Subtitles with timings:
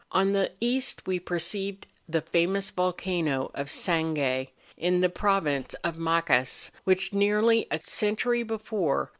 [0.11, 6.71] On the east we perceived the famous volcano of Sangay, in the province of Macas,
[6.85, 9.09] which, nearly a century before.